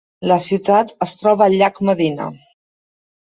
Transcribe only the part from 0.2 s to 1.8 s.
La ciutat es troba al llac